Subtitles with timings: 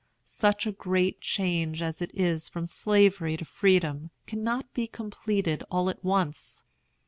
[0.23, 5.91] Such a great change as it is from Slavery to Freedom cannot be completed all
[5.91, 6.65] at once.